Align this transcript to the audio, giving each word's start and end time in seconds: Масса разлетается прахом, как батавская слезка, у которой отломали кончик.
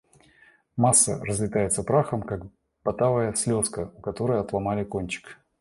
Масса 0.77 1.23
разлетается 1.23 1.83
прахом, 1.83 2.23
как 2.23 2.47
батавская 2.83 3.35
слезка, 3.35 3.91
у 3.95 4.01
которой 4.01 4.39
отломали 4.39 4.83
кончик. 4.83 5.37